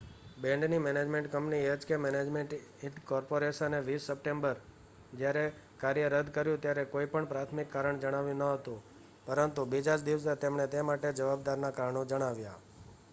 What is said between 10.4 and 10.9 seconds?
એમણે તે